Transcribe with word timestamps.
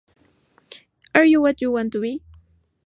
Are 1.13 1.23
You 1.25 1.41
What 1.41 1.61
You 1.61 1.69
Want 1.69 1.93
to 1.93 2.01
Be? 2.01 2.23